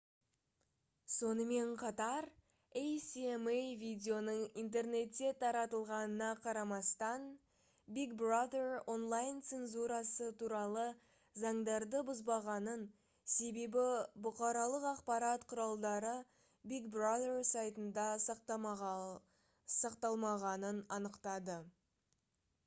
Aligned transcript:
сонымен 1.15 1.71
қатар 1.79 2.23
асма 2.83 3.51
видеоның 3.81 4.39
интернетте 4.61 5.27
таратылғанына 5.41 6.29
қарамастан 6.45 7.27
big 7.97 8.15
brother 8.21 8.65
онлайн-цензурасы 8.93 10.29
туралы 10.39 10.85
заңдарды 11.43 12.01
бұзбағанын 12.09 12.85
себебі 13.35 13.83
бұқаралық 14.29 14.87
ақпарат 14.93 15.45
құралдары 15.53 16.15
big 16.73 16.87
brother 16.97 17.35
сайтында 17.51 18.07
сақталмағанын 19.75 20.81
анықтады 20.99 21.59